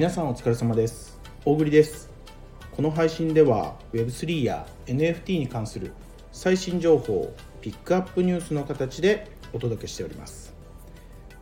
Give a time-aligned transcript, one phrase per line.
[0.00, 1.20] 皆さんお疲れ様です。
[1.44, 2.10] 大栗です。
[2.74, 5.92] この配信では Web3 や NFT に関する
[6.32, 7.30] 最新情報
[7.60, 10.54] ピックアップニュースの形でお届けしております。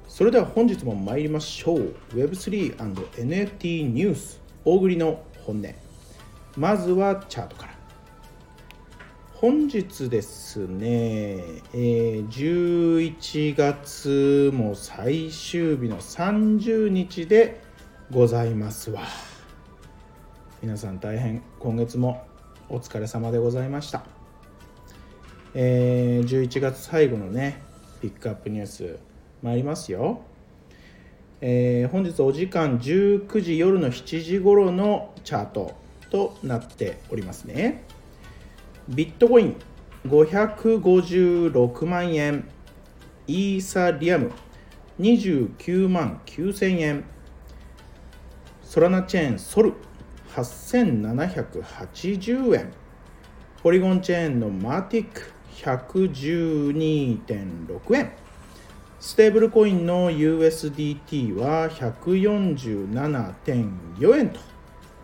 [0.09, 1.95] それでは本日も参りましょう。
[2.15, 5.69] Web3&NFT ニュース大栗の本音。
[6.57, 7.79] まずはチャートから。
[9.35, 10.89] 本日ですね、
[11.73, 17.68] えー、11月も最終日の30日で
[18.11, 19.03] ございますわ。
[20.63, 22.27] 皆さん大変今月も
[22.71, 24.03] お疲れ様でございました、
[25.53, 27.61] えー、11月最後のね
[28.01, 28.99] ピックアップニュース
[29.43, 30.23] 参りますよ。
[31.43, 35.77] えー、本日お時間19時夜の7時頃のチャート
[36.11, 37.85] となっておりますね。
[38.89, 39.57] ビットコイン
[40.07, 42.49] 556万円。
[43.27, 44.33] イーサリアム
[44.99, 47.18] 29万9000円。
[48.69, 49.73] ソラナチェーンソル。
[50.35, 52.71] 8780円。
[53.63, 55.33] ポリゴンチェーンのマティック。
[55.55, 58.13] 112.6円。
[59.01, 64.39] ステーブルコインの USDT は147.4円と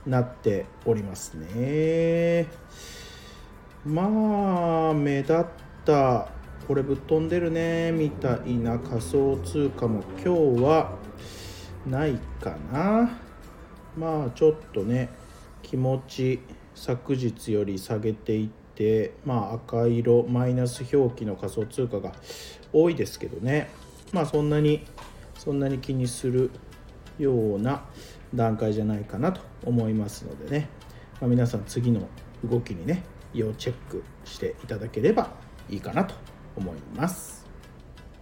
[0.04, 2.46] なっておりますね。
[3.86, 5.46] まあ目立っ
[5.86, 6.28] た。
[6.68, 7.92] これぶっ飛んでるね。
[7.92, 10.98] みたいな仮想通貨も今日は
[11.86, 13.23] ないかな。
[13.96, 15.08] まあちょっとね
[15.62, 16.40] 気持ち
[16.74, 22.12] 昨日より下げていってまあ赤色マイナス表記の仮想通貨が
[22.72, 23.70] 多いですけどね。
[24.12, 24.84] まあそんなに
[25.38, 26.50] そんなに気にする
[27.18, 27.84] ような
[28.34, 30.68] 段階じゃないかなと思いますのでね、
[31.20, 32.08] まあ、皆さん次の
[32.44, 35.32] 動きにね要チェックしていただければ
[35.68, 36.14] いいかなと
[36.56, 37.46] 思います。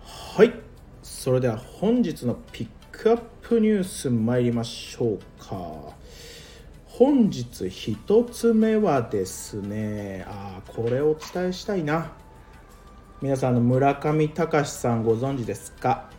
[0.03, 0.53] はい。
[1.03, 5.57] それでは本日のピックアップニュース参りましょうか。
[6.87, 12.13] 本日1つ目はですねあこれをお伝えしたいな。
[13.21, 16.11] 皆さんの村上隆さんご存知ですか？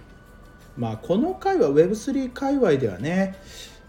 [0.77, 3.35] まあこの回は Web3 界隈ではね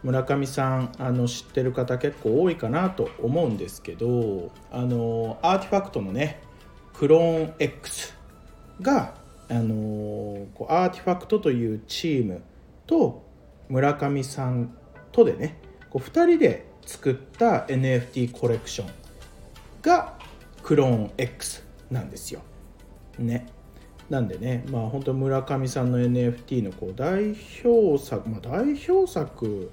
[0.03, 6.43] 村上さんあの知ってる方結構多いかなと思うんですけどあのアーティファクトのね
[6.93, 8.13] クローン X
[8.83, 9.15] が
[9.49, 12.43] あのこうアーティファクトというチーム
[12.87, 13.25] と
[13.69, 14.77] 村上さん
[15.15, 15.57] とでね
[15.91, 18.89] こう2人で作った NFT コレクション
[19.81, 20.19] が
[20.63, 22.41] クローン X なんですよ。
[23.19, 23.47] ね。
[24.11, 29.71] なんでね、まあ本当村上さんの NFT のこう代表作、まあ、代表作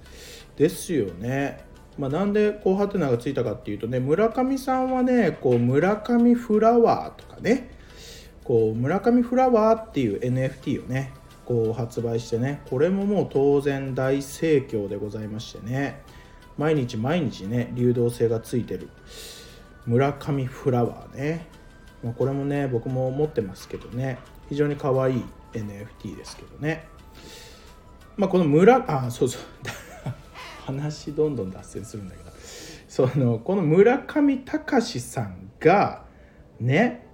[0.56, 1.66] ですよね。
[1.98, 7.70] まあ、なんでこうハテナがついたかっていうとね村上さんはねこう村上フラワーとかね
[8.44, 11.12] こう村上フラワーっていう NFT をね
[11.52, 16.02] こう発売してねこれももう当然大盛況でございましてね
[16.58, 18.90] 毎日毎日ね流動性がついてる。
[19.86, 21.48] 村上フラワーね。
[22.04, 24.20] まあ、これもね僕も持ってますけどね。
[24.48, 25.24] 非常に可愛い
[25.54, 26.88] NFT ですけどね。
[28.16, 29.42] まあこの村あそうそう。
[30.66, 32.32] 話どんどん脱線するんだけど。
[32.88, 36.06] そのこの村上隆さんが
[36.60, 37.11] ね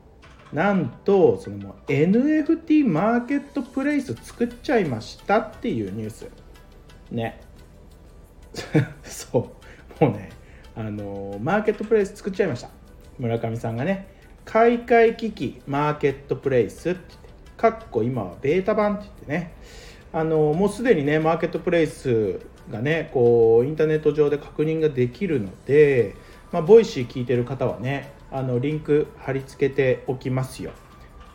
[0.53, 6.30] なんとそのもう NFT マーケットプレイス作っちゃいましたっていうニュース。
[7.12, 7.41] ね。
[9.03, 9.52] そ
[10.00, 10.03] う。
[10.03, 10.30] もうね
[10.75, 12.69] あのマーケットプレイス作っちゃいました。
[13.19, 14.16] 村上さんがね。
[14.47, 17.16] 開会機器マーケットプレイスって、
[17.57, 19.53] かっこ今はベータ版って言ってね、
[20.13, 22.40] あのもうすでにね、マーケットプレイス
[22.72, 26.16] がね、こうインターネット上で確認ができるので、
[26.53, 30.72] まあ、 Voicy 聞いてる方はね、あのリンク貼り付けておきますよ。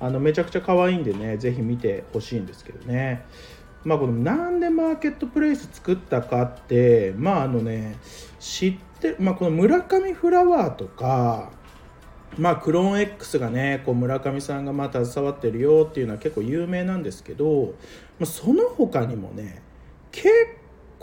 [0.01, 3.25] あのめちゃくちゃ可愛いんでね、ぜひ見てほしいんですけどね。
[3.85, 7.97] まあ、このなんでマーケットプレイス作ったかって、まああのね、
[8.39, 11.51] 知って、まあ、この村上フラワーとか、
[12.39, 17.75] まあ、クローン X がねこう村上さんがまあ携わってるよっていうのは結構有名なんですけど、
[18.19, 19.63] まあ、その他にもね
[20.11, 20.31] 結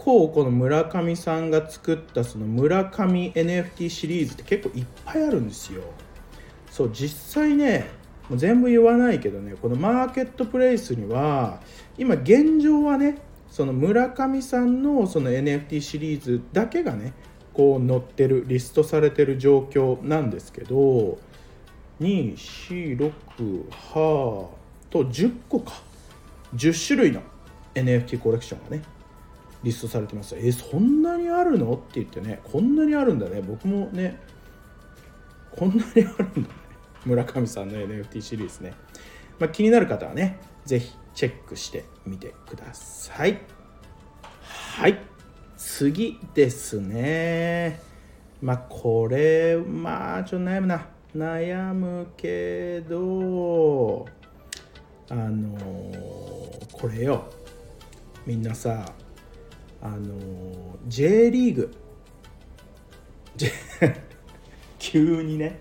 [0.04, 5.84] 構この村上さんが作ったその村上 NFT シリーズって結構いっぱいあるんですよ。
[6.72, 7.88] そう実際ね
[8.30, 11.60] もう全部言わないけどねこのマーケットプレイスには
[11.98, 13.18] 今現状はね
[13.50, 17.14] その村上さんのその NFT シリーズだけがね
[17.54, 21.18] こう載ってるリストされてる状況なんですけど
[22.00, 23.12] 246
[23.94, 24.50] は
[24.90, 25.74] と10個か
[26.56, 27.22] 10種類の
[27.74, 28.84] NFT コレクションがね
[29.64, 30.36] リストされてます。
[30.38, 31.74] えそんなにあるの？
[31.74, 33.42] って言ってねこんなにあるんだね。
[33.42, 34.20] 僕もね
[35.52, 36.56] こんなにあるんだね。
[37.06, 38.74] 村上さんの NFT シリーズね、
[39.40, 43.40] まあ、気になる方はね是非チェックしてみてください。
[44.42, 45.00] はい。
[45.58, 47.82] 次ですね。
[48.42, 50.88] まあこれまあちょっと悩むな。
[51.16, 54.06] 悩むけど
[55.10, 55.58] あの
[56.72, 57.26] これよ。
[58.26, 58.86] みんなさ
[59.82, 61.74] あの J リーグ。
[64.78, 65.60] 急にね。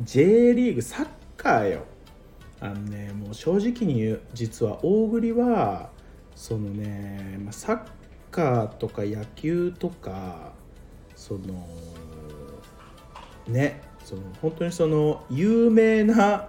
[0.00, 1.84] J リーグサッカーよ。
[2.60, 4.20] あのねもう正直に言う。
[4.32, 5.90] 実は大栗は
[6.34, 7.78] そのね、まあ、サッ
[8.30, 10.52] カーとか野球とか
[11.14, 11.68] その
[13.46, 16.48] ねその本当にその有名な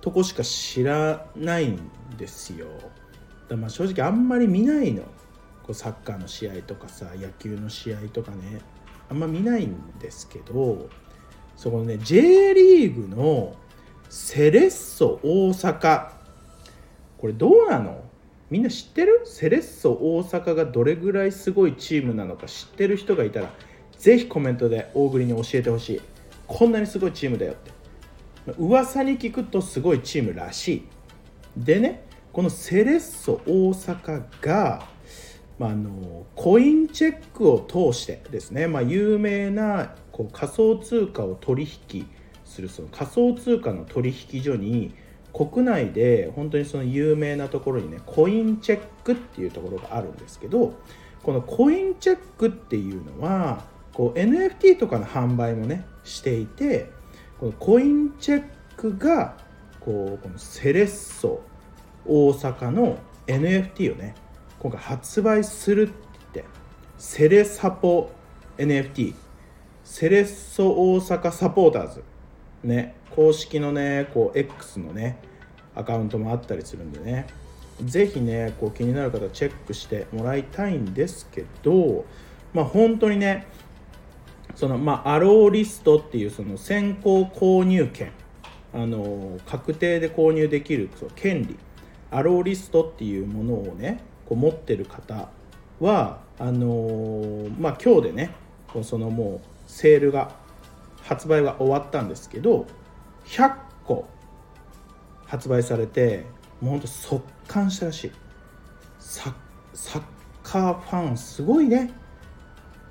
[0.00, 2.66] とこしか知らないんですよ。
[3.48, 5.02] だまあ正直あんまり見ないの。
[5.66, 8.60] こうサッカーの試合とかさ野球の試合とかね
[9.10, 10.88] あんま見ないんですけど
[11.56, 13.56] そこのね J リーグの
[14.10, 16.10] セレッソ大阪。
[17.18, 18.04] これどうなの？
[18.50, 19.22] みんな知ってる？
[19.24, 23.50] セレッソ大阪がどれぐらいすごいチームなのか知ってる人がいたら
[23.98, 26.00] ぜひコメントで大栗に教えてほしい。
[26.46, 27.72] こんなにすごいチームだよって。
[28.58, 30.88] 噂に聞くとすごいチームらしい。
[31.56, 34.86] でねこのセレッソ大阪が
[35.58, 42.08] まあ、あのコインチェックを通してですね、まあ、有名なこう仮想通貨を取引
[42.44, 44.94] するその仮想通貨の取引所に
[45.32, 50.74] 国内で本当にその有名なところにねコインチェックっていうところがあるんですけど
[51.22, 56.90] このコインチェックっていうのはこう NFT とかの販売もねしていて
[57.40, 58.44] このコインチェッ
[58.76, 59.36] クが
[59.80, 61.40] こうこのセレッソ
[62.06, 64.14] 大阪の NFT をね
[64.64, 66.42] 今回発売するって。
[66.96, 68.10] セレサポ
[68.56, 69.14] NFT
[69.84, 72.04] セレッソ大阪サポーターズ。
[72.62, 72.94] ね。
[73.14, 75.18] 公式のねこう X のね
[75.74, 77.26] アカウントもあったりするんでね。
[77.84, 82.06] ぜひねこう気になる方チェックしてもらいたいんですけど
[82.54, 83.46] まあ本当にね
[84.54, 88.12] そのまあアローリストっていうその先行購入権。
[88.72, 91.58] あの確定で購入できるその権利。
[92.10, 95.28] アローリストっていうものをねこう持ってる方
[95.80, 98.34] はあのー、まあ今日でね
[98.82, 100.32] そのもうセールが
[101.02, 102.66] 発売が終わったんですけど
[103.26, 103.54] 100
[103.84, 104.08] 個
[105.26, 106.24] 発売されて
[106.60, 108.12] もうほんと速乾したらしい。
[108.98, 110.02] サッ
[110.42, 111.92] カーファンすごいね。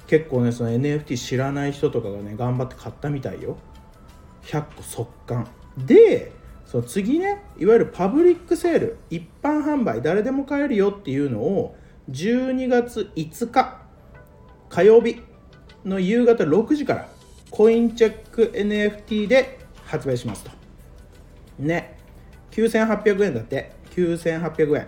[0.08, 3.58] 結構ねその NFT 知らない人とかがね頑張って買ったみたいよ。
[4.44, 5.48] 100個速乾。
[5.78, 6.32] で
[6.66, 11.76] そう次ねいわゆるパブリックセール一般販売誰でも買えるよっていうのを
[12.10, 13.82] 12月5日
[14.70, 15.22] 火曜日
[15.86, 17.10] の夕方6時から
[17.52, 20.52] コインチェック NFT で発売しますと。
[21.60, 21.98] ね
[22.52, 23.72] 9800円だって。
[23.92, 24.88] 9800円。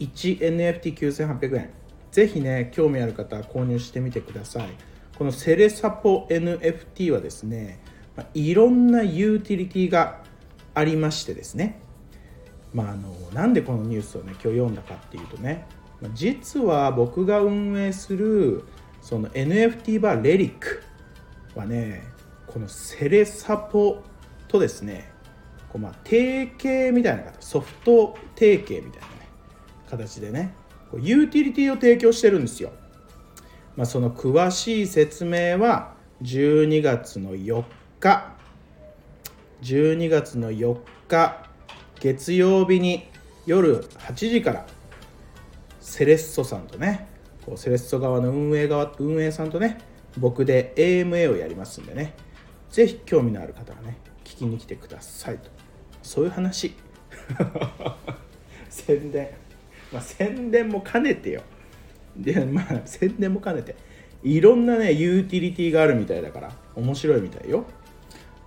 [0.00, 1.70] 1NFT9800 円。
[2.10, 4.68] ぜひね興味ある方は購入してみてください。
[5.16, 7.78] このセレサポ NFT はですね
[8.34, 10.22] いろんなユーティリティが
[10.74, 11.80] ありましてですね、
[12.72, 15.66] まあ、あのなんでこのニュースをね今日読んだかっていうとね
[16.14, 18.64] 実は僕が運営する
[19.02, 20.82] その NFT バーレリック
[21.54, 22.02] はね
[22.46, 24.02] このセレサポ
[24.48, 25.12] とですね
[25.68, 29.28] こうまあ提携みたいな形ソフト提携みたいなね
[29.88, 30.54] 形でね
[30.98, 32.72] ユーティリティを提供してるんですよ、
[33.76, 37.62] まあ、その詳しい説明は12月の4
[38.00, 38.34] 日
[39.62, 40.76] 12月の4
[41.08, 41.46] 日
[42.00, 43.08] 月曜日に
[43.46, 44.66] 夜8時から
[45.80, 47.08] セレッソさんとね
[47.44, 49.78] こうセレッソ側の運営側運営さんとね
[50.18, 52.14] 僕で AMA をやりますんでね。
[52.70, 55.50] 是非興味のある方はね聞きに来てくださいと。
[56.02, 56.74] そういう話。
[58.70, 59.30] 宣伝。
[59.92, 61.42] まあ宣伝も兼ねてよ。
[62.16, 63.74] でまあ宣伝も兼ねて。
[64.22, 67.64] いろんなねユーティリティがあるみたいだから面白いみたいよ。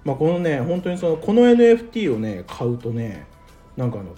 [0.05, 3.25] まあ、このね本当にそのこの NFT をね買うとね
[3.77, 4.15] なんかあの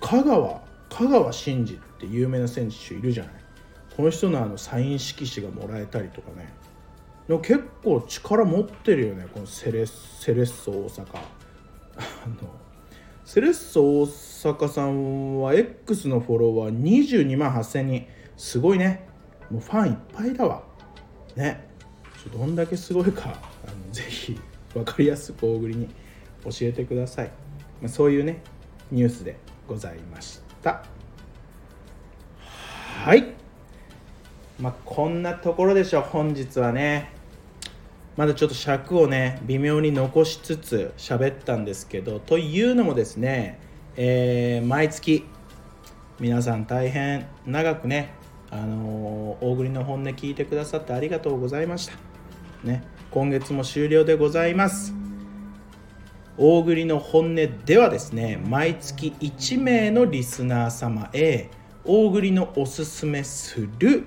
[0.00, 3.32] 香川香川真司って有名な選手いるじゃない。
[3.96, 6.52] この人のあのサイン色紙がもらえたりとかね。
[7.28, 11.06] でも結構力持ってるよねこのセレセレッソ大阪。
[11.16, 11.22] あ
[12.42, 12.50] の
[13.24, 18.06] セレッソ大阪さんは X のフォロワー22万8000人。
[18.36, 19.06] すごいね。
[19.50, 20.62] もうファンいっぱいだわ。
[21.36, 21.68] ね。
[22.32, 23.38] どんだけすごいか。
[24.72, 25.88] 分かりやすく大栗に
[26.44, 27.30] 教えてください、
[27.80, 28.42] まあ、そういうね
[28.90, 29.36] ニュースで
[29.66, 30.82] ございました。
[33.04, 33.32] はい。
[34.60, 37.12] まあこんなところでしょう本日はね。
[38.16, 43.58] まだちょっと尺をね微妙に残しつつ喋ったんですけどというのもですね、
[43.96, 45.24] えー、毎月
[46.18, 48.12] 皆さん大変長くね
[48.50, 51.94] あのー、大栗の本音聞いてくださってありがとうございました。
[52.64, 52.82] ね。
[53.10, 54.94] 今月も終了でございます。
[56.38, 61.50] 大栗の本音ではですね毎月1名のリスナー様へ
[61.84, 64.04] 大栗のおすすめする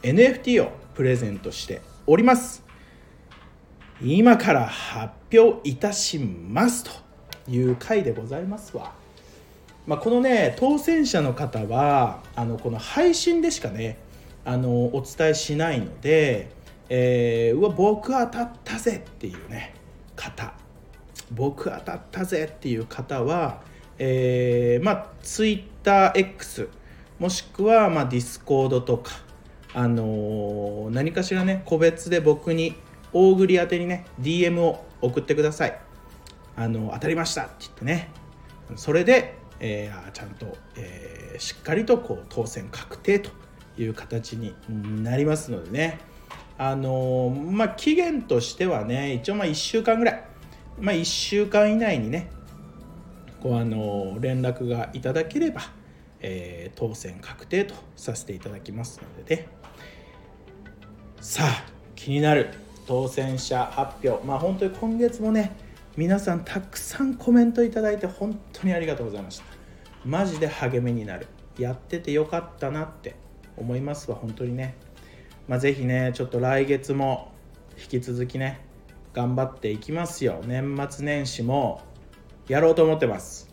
[0.00, 2.64] NFT をプレゼントしております。
[4.00, 6.90] 今から発表いたしますと
[7.50, 8.94] いう回でございますわ、
[9.86, 13.98] まあ、このね当選者の方はあのこの配信でしかね
[14.44, 16.50] あのお伝えしないので、
[16.88, 19.74] えー、うわ僕当たったぜっていうね
[20.16, 20.54] 方。
[21.30, 23.60] 僕当たったぜっていう方は、
[23.98, 26.68] えー、まあ TwitterX
[27.18, 29.12] もしくはまあ Discord とか
[29.74, 32.74] あのー、何かしらね個別で僕に
[33.12, 35.78] 大栗宛てにね DM を送ってください。
[36.56, 38.10] あの当たりましたって言ってね。
[38.76, 43.30] それで、えー、ちゃんと、えー、しっかりとこう当選確定と
[43.78, 44.54] いう形に
[45.02, 46.00] なりますのでね。
[46.58, 50.24] あの、まあ期限としてはね一応まあ1週間ぐらい。
[50.80, 52.30] まあ1週間以内にね
[53.40, 55.62] こうあの連絡がいただければ、
[56.20, 59.48] えー、当選確定とさせていただきますのでね。
[61.20, 62.50] さあ気になる
[62.86, 64.24] 当選者発表。
[64.26, 65.56] まあ本当に今月もね
[65.96, 69.44] 皆さんたくさんコメントいただいて本当にありがとうございました。
[70.04, 71.28] マジで励みになる。
[71.58, 73.16] やっててよかったなって
[73.56, 74.76] 思いますわ本当にね。
[75.48, 77.32] まあ、ぜひねちょっと来月も
[77.78, 78.60] 引き続きね
[79.14, 80.42] 頑張っていきますよ。
[80.46, 81.80] 年末年始も
[82.46, 83.48] やろうと思ってます。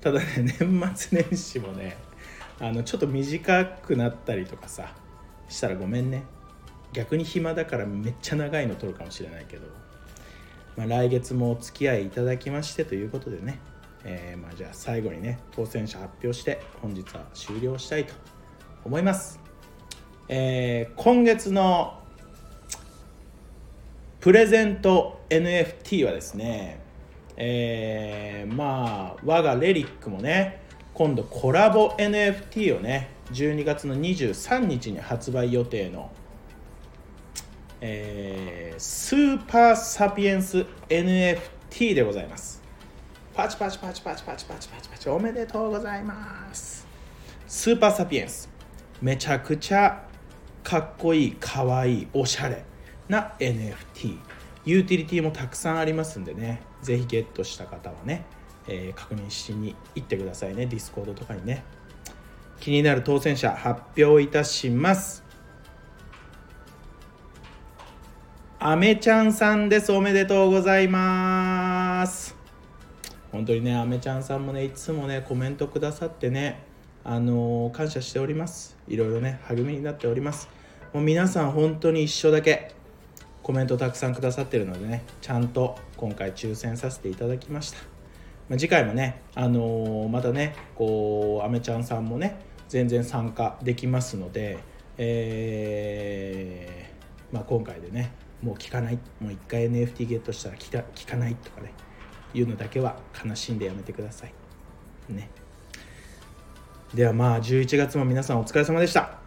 [0.00, 0.26] ただね
[0.60, 1.96] 年末年始もね
[2.60, 4.94] あのちょっと短くなったりとかさ
[5.48, 6.22] したらごめんね。
[6.92, 9.66] 逆に暇だからめっちゃ長いの撮るかもしれないけど、
[10.76, 13.60] まあ、来月もお付き合いいただきましてということでね、
[14.04, 18.14] えー、まあじゃあ最後にね当選者発表して本日は終了したいと
[18.84, 19.40] 思います、
[20.32, 21.98] えー、今月の
[24.20, 26.78] プレゼント NFT はですね
[27.36, 30.62] えー、まあ我がレリックもね
[30.94, 36.12] 今度コラボ NFT をね12月の23日に発売予定の
[37.80, 42.62] えー、スーパーサピエンス NFT でございます。
[43.34, 46.86] パチパチパチパチパチパチパチパチおめでとうございます。
[47.48, 48.50] スーパーサピエンス。
[49.00, 50.09] めちゃくちゃ
[50.62, 52.64] かっこいい、かわいい、おしゃれ
[53.08, 54.18] な NFT。
[54.64, 58.24] ユーティリティもたくさんありますんでね、ぜひゲットした方はね、
[58.68, 61.64] えー、確認しに行ってくださいね、 Discord とかにね。
[62.60, 65.24] 気になる当選者発表いたします。
[68.58, 69.90] あめちゃんさんです。
[69.90, 72.36] おめでとうございます。
[73.32, 76.62] 本当にね、あめちゃんさんもね、いつもね、コメントくださってね、
[77.04, 78.76] あの、感謝しております。
[78.88, 80.48] いろいろね、励みになっております。
[80.92, 82.74] もう皆さん本当に一緒だけ
[83.42, 87.78] コメントたくさんくださってるのでね、ちゃんと今回抽選させていただきました。
[88.48, 94.58] まあ、次回もね、あのー、またね、こう、あめちゃんさんもね、全然参加できますので、
[94.98, 101.72] えー、まあ、今回でね、もう聞かないもう一回 NFT ゲットしたら聞か聞かないとかね
[102.32, 104.32] いうのだけは悲しんでやめてください
[105.12, 105.30] ね
[106.94, 109.18] ではまあ11月も皆さんお疲れ様でした。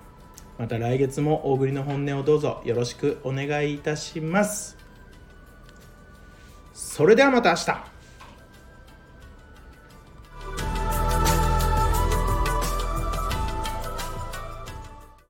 [0.57, 4.77] また来月も大栗の本音をどうぞよろしくお願いいたします。
[6.73, 7.92] それではまた明日。